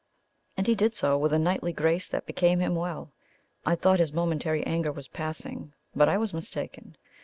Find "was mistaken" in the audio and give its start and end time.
6.17-6.97